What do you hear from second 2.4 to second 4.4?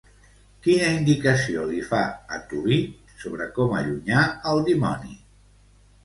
Tobit sobre com allunyar